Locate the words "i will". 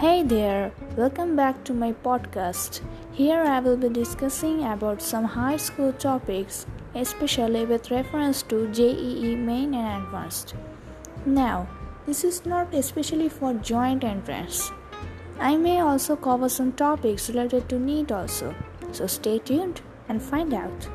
3.42-3.76